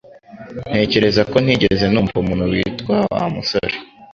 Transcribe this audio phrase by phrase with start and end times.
[0.69, 3.75] Ntekereza ko ntigeze numva umuntu witwa Wa musore